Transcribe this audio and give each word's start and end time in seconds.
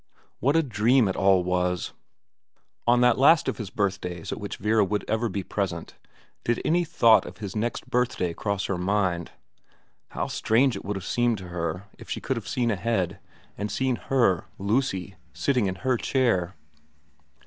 What 0.39 0.55
a 0.55 0.63
dream 0.63 1.07
it 1.07 1.15
all 1.15 1.43
was. 1.43 1.93
On 2.87 3.01
that 3.01 3.19
last 3.19 3.47
of 3.47 3.59
his 3.59 3.69
birthdays 3.69 4.31
at 4.31 4.39
which 4.39 4.57
Vera 4.57 4.83
would 4.83 5.05
ever 5.07 5.29
be 5.29 5.43
present, 5.43 5.93
did 6.43 6.59
any 6.65 6.83
thought 6.83 7.23
of 7.27 7.37
his 7.37 7.55
next 7.55 7.87
birthday 7.87 8.33
cross 8.33 8.65
her 8.65 8.79
mind? 8.79 9.29
How 10.09 10.25
strange 10.25 10.75
it 10.75 10.83
would 10.83 10.95
have 10.95 11.05
seemed 11.05 11.37
to 11.37 11.49
her 11.49 11.83
if 11.99 12.09
she 12.09 12.19
could 12.19 12.35
have 12.35 12.47
seen 12.47 12.71
ahead, 12.71 13.19
and 13.59 13.71
seen 13.71 13.95
her, 13.97 14.45
Lucy, 14.57 15.17
sitting 15.33 15.67
in 15.67 15.75
her 15.85 15.97
chair. 15.97 16.55